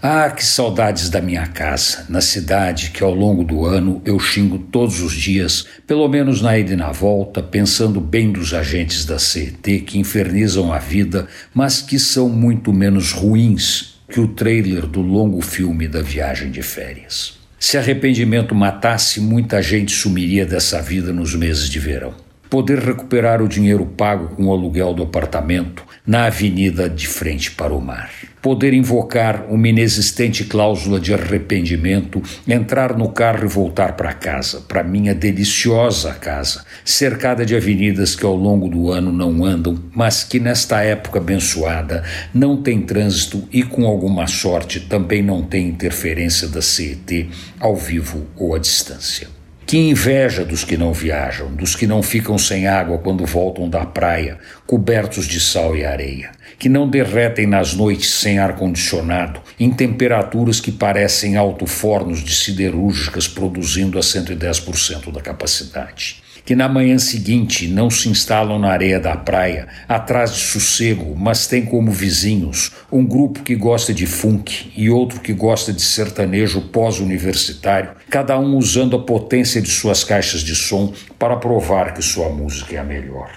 [0.00, 4.56] Ah, que saudades da minha casa, na cidade que ao longo do ano eu xingo
[4.56, 9.18] todos os dias, pelo menos na ida e na volta, pensando bem dos agentes da
[9.18, 15.00] CET que infernizam a vida, mas que são muito menos ruins que o trailer do
[15.00, 17.36] longo filme da viagem de férias.
[17.58, 23.48] Se arrependimento matasse, muita gente sumiria dessa vida nos meses de verão poder recuperar o
[23.48, 28.10] dinheiro pago com o aluguel do apartamento na avenida de frente para o mar.
[28.40, 34.82] Poder invocar uma inexistente cláusula de arrependimento, entrar no carro e voltar para casa, para
[34.82, 40.40] minha deliciosa casa, cercada de avenidas que ao longo do ano não andam, mas que
[40.40, 42.02] nesta época abençoada
[42.32, 47.28] não tem trânsito e com alguma sorte também não tem interferência da CET
[47.60, 49.37] ao vivo ou à distância.
[49.68, 53.84] Que inveja dos que não viajam, dos que não ficam sem água quando voltam da
[53.84, 60.58] praia, cobertos de sal e areia, que não derretem nas noites sem ar-condicionado, em temperaturas
[60.58, 67.90] que parecem alto-fornos de siderúrgicas produzindo a 110% da capacidade que na manhã seguinte não
[67.90, 73.42] se instalam na areia da praia, atrás de sossego, mas têm como vizinhos um grupo
[73.42, 79.02] que gosta de funk e outro que gosta de sertanejo pós-universitário, cada um usando a
[79.02, 83.30] potência de suas caixas de som para provar que sua música é a melhor.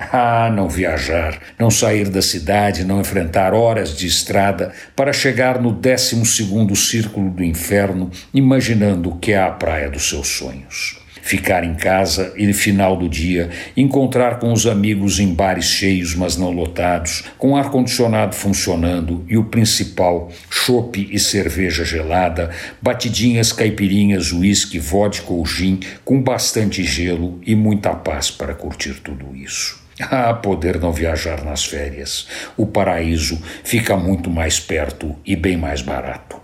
[0.00, 5.70] Ah, não viajar, não sair da cidade, não enfrentar horas de estrada para chegar no
[5.70, 11.74] décimo segundo círculo do inferno, imaginando que é a praia dos seus sonhos ficar em
[11.74, 16.50] casa e no final do dia encontrar com os amigos em bares cheios, mas não
[16.50, 25.32] lotados, com ar-condicionado funcionando e o principal, chope e cerveja gelada, batidinhas, caipirinhas, uísque, vodka
[25.32, 29.82] ou gin, com bastante gelo e muita paz para curtir tudo isso.
[30.10, 32.26] Ah, poder não viajar nas férias.
[32.56, 36.43] O paraíso fica muito mais perto e bem mais barato.